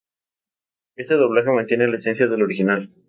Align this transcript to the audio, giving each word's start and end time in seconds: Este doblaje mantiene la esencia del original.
Este 0.95 1.13
doblaje 1.13 1.51
mantiene 1.51 1.87
la 1.87 1.97
esencia 1.97 2.25
del 2.25 2.41
original. 2.41 2.89